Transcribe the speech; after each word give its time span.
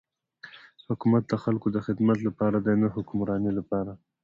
حکومت 0.87 1.23
د 1.27 1.33
خلکو 1.43 1.67
د 1.75 1.77
خدمت 1.85 2.17
لپاره 2.27 2.57
دی 2.65 2.75
نه 2.81 2.87
د 2.89 2.93
حکمرانی 2.95 3.51
لپاره. 3.59 3.91